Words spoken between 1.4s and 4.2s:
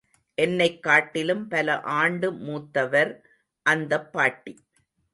பல ஆண்டு மூத்தவர், அந்தப்